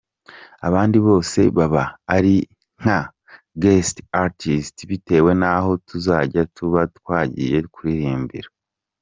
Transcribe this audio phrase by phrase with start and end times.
[0.67, 1.83] Abandi bose baba
[2.15, 2.35] ari
[2.81, 2.99] nka
[3.61, 8.49] “Guests Artists” bitewe n’aho tuzajya tuba twagiye kuririmbira.